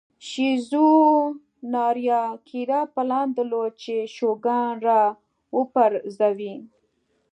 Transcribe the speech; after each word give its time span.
شیزو 0.27 0.89
ناریاکیرا 1.73 2.81
پلان 2.93 3.27
درلود 3.35 3.73
چې 3.83 3.95
شوګان 4.15 4.73
را 4.87 5.01
وپرځوي. 5.57 6.55